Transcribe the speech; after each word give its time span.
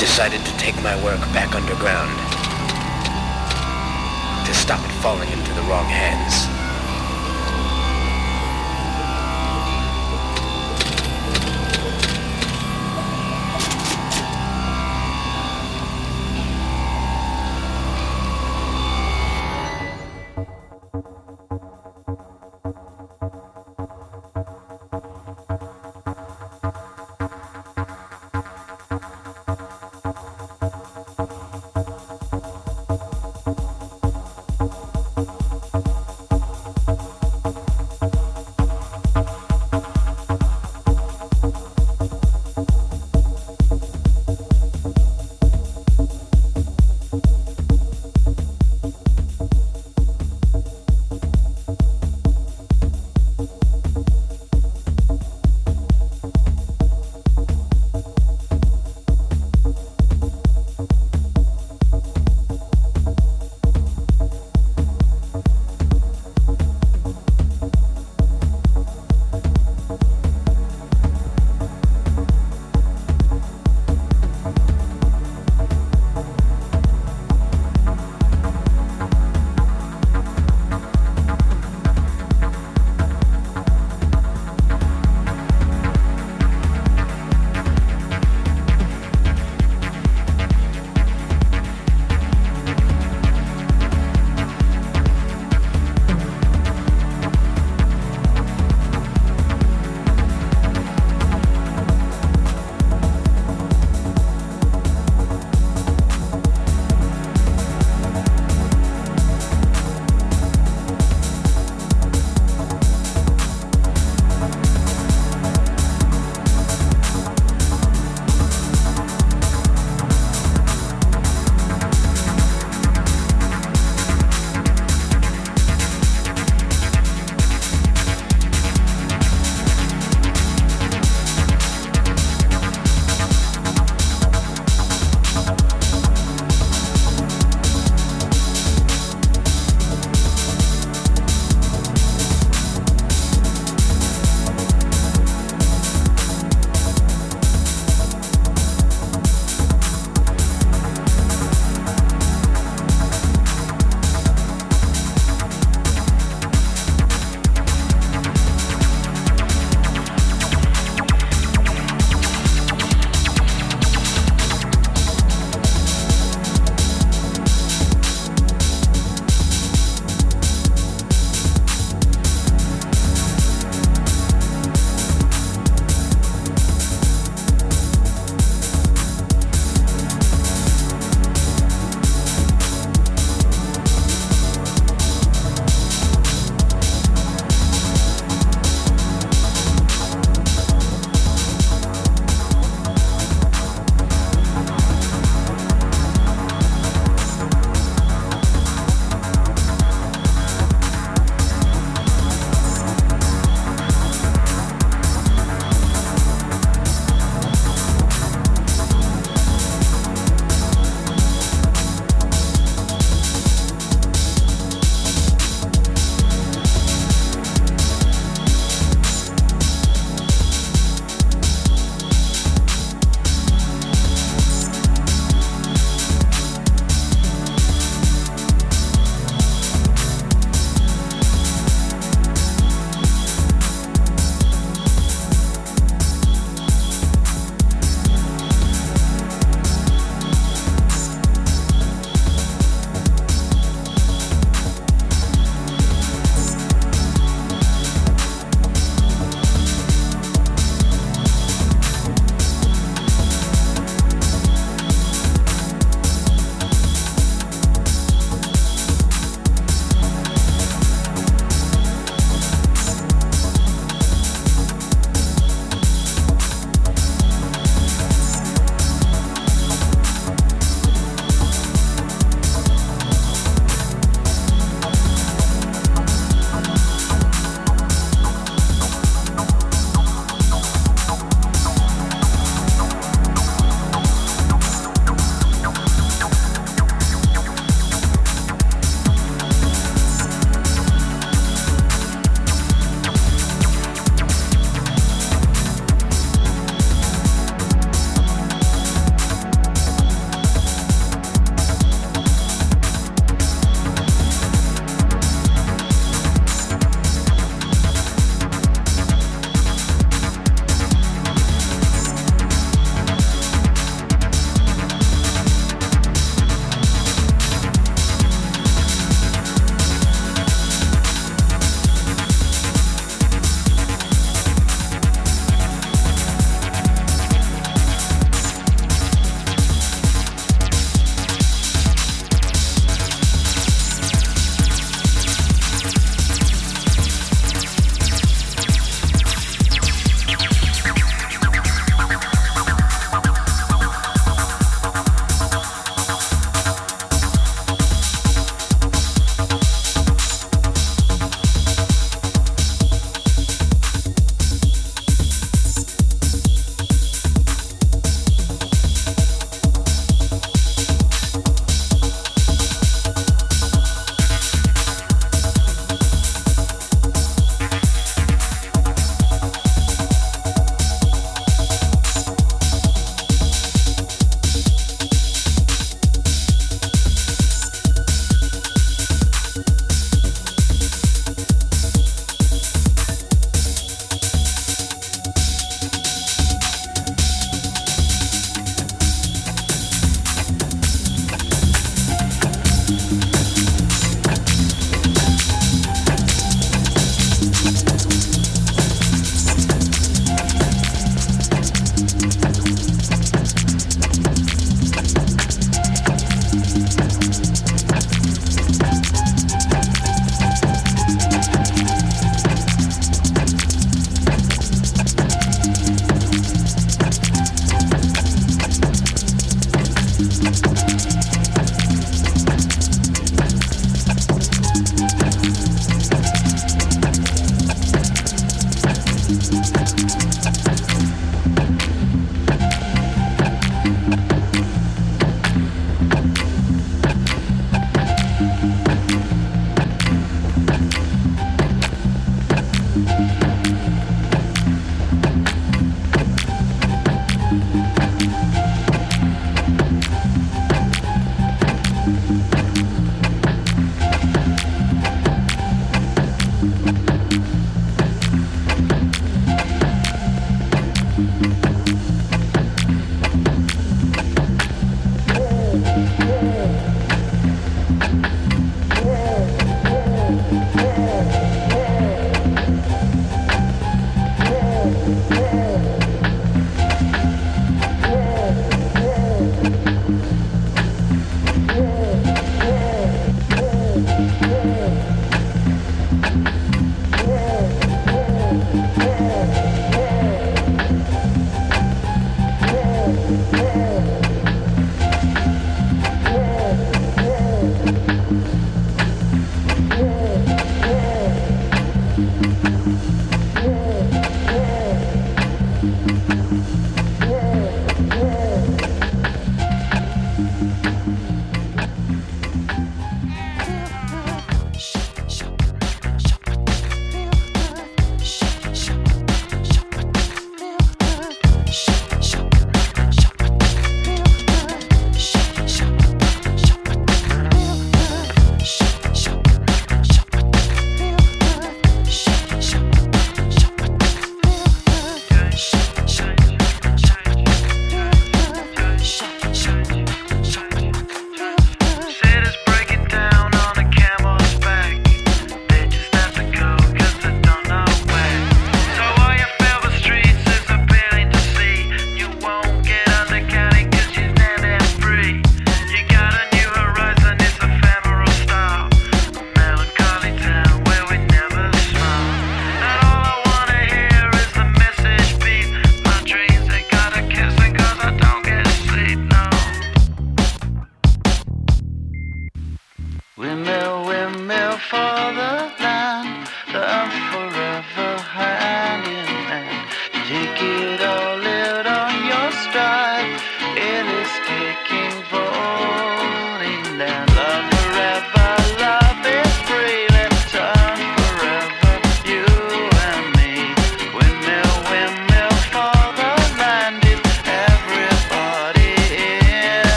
Decided 0.00 0.44
to 0.46 0.56
take 0.56 0.74
my 0.82 0.96
work 1.04 1.20
back 1.34 1.54
underground. 1.54 2.16
To 4.46 4.54
stop 4.54 4.80
it 4.82 4.92
falling 5.02 5.28
into 5.30 5.52
the 5.52 5.60
wrong 5.68 5.84
hands. 5.84 6.49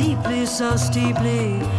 Deeply, 0.00 0.46
so 0.46 0.76
steeply 0.76 1.69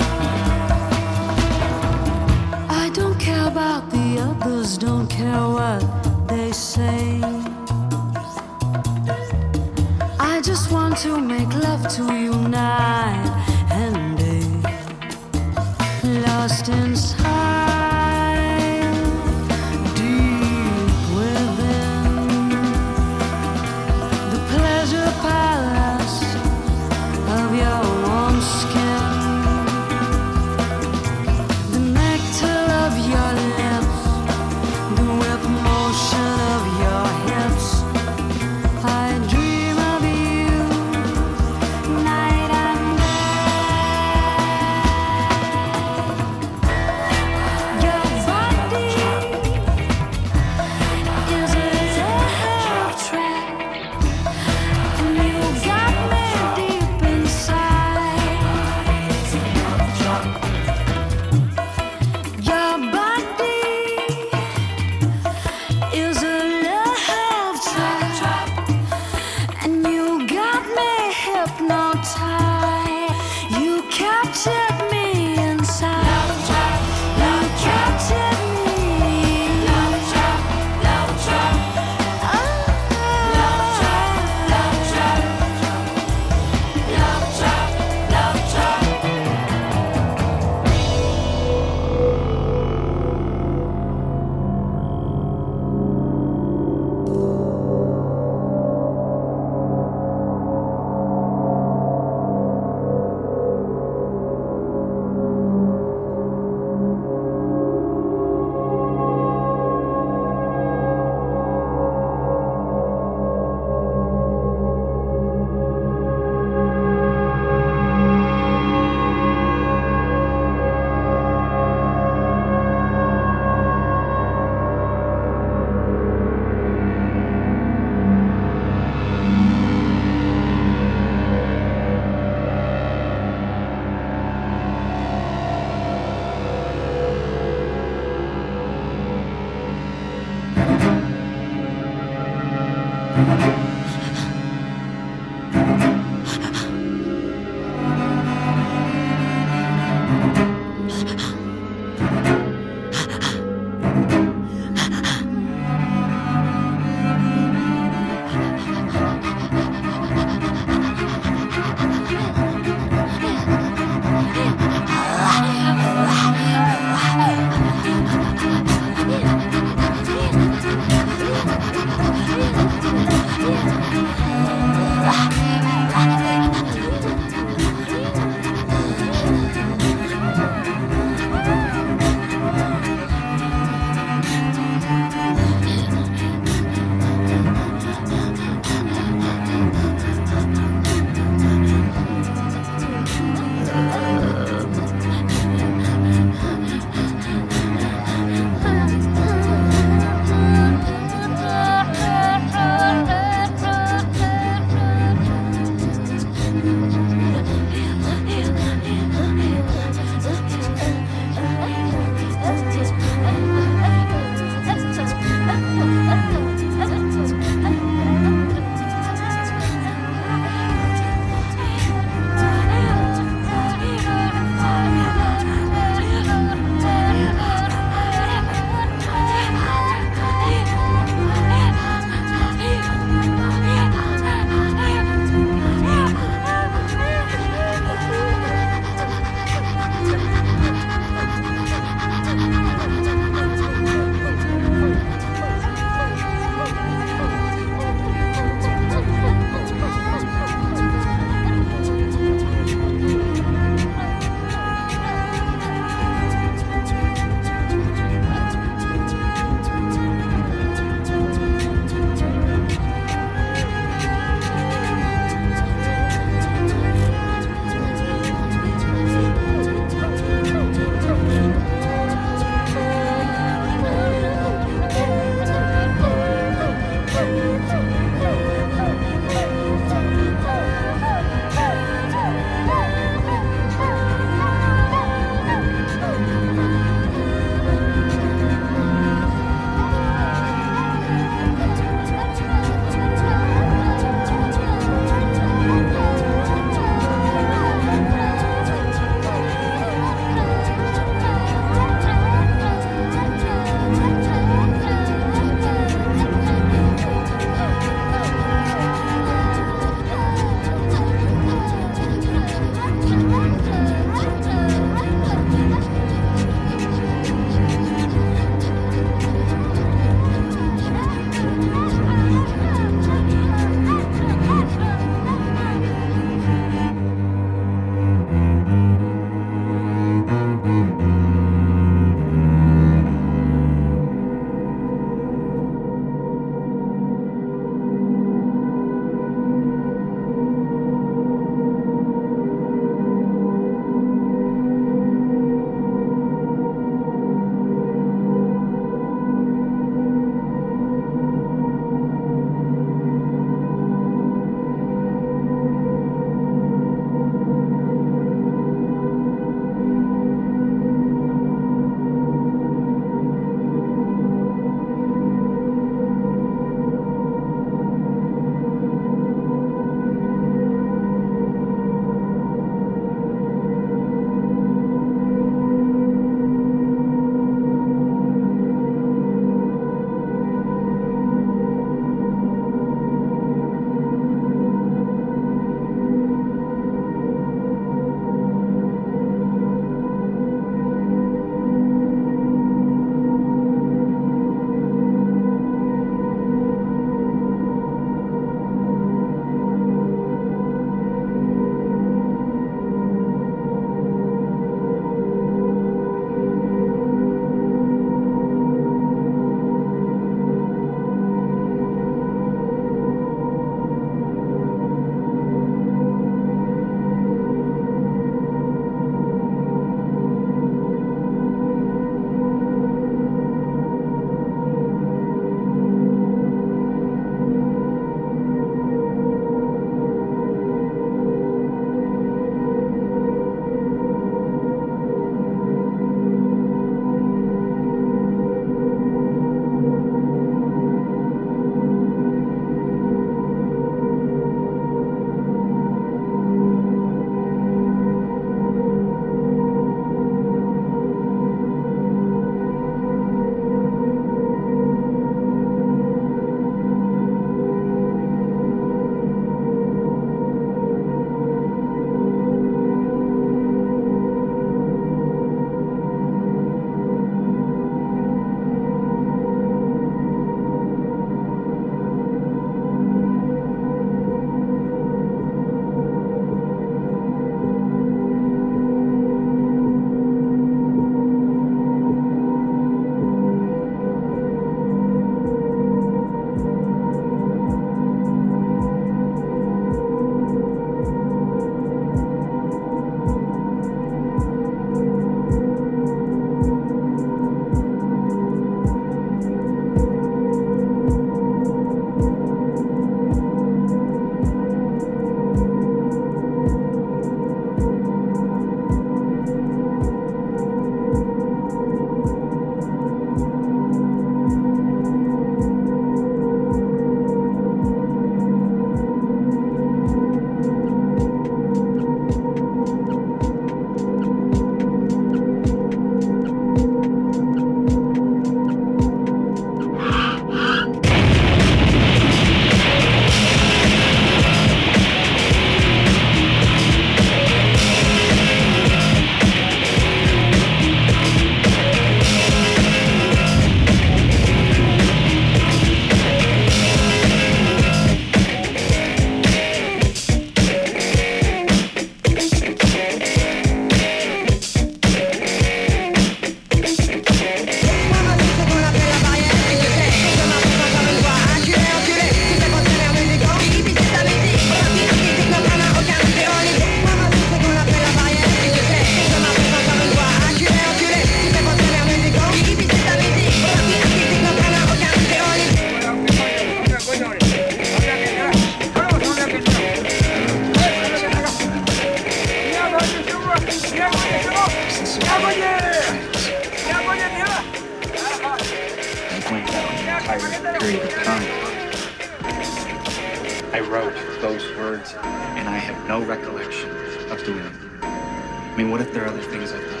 I 593.81 593.87
wrote 593.87 594.13
those 594.41 594.63
words, 594.77 595.15
and 595.15 595.67
I 595.67 595.77
have 595.77 596.07
no 596.07 596.23
recollection 596.23 596.91
of 597.31 597.43
doing 597.43 597.65
it. 597.65 597.73
I 598.03 598.75
mean, 598.77 598.91
what 598.91 599.01
if 599.01 599.11
there 599.11 599.23
are 599.23 599.27
other 599.27 599.41
things 599.41 599.71
I've 599.71 599.81
done? 599.81 600.00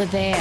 over 0.00 0.06
there. 0.12 0.37